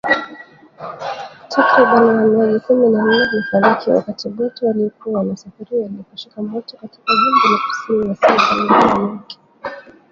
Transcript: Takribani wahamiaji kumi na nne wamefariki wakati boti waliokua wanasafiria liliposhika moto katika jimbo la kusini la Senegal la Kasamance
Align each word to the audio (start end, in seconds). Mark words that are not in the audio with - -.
Takribani 1.51 2.07
wahamiaji 2.07 2.59
kumi 2.59 2.89
na 2.89 3.03
nne 3.03 3.15
wamefariki 3.15 3.89
wakati 3.89 4.29
boti 4.29 4.65
waliokua 4.65 5.17
wanasafiria 5.19 5.87
liliposhika 5.87 6.41
moto 6.41 6.77
katika 6.77 7.03
jimbo 7.13 7.49
la 7.51 7.57
kusini 7.67 8.07
la 8.07 8.15
Senegal 8.15 8.65
la 8.65 8.79
Kasamance 8.79 9.37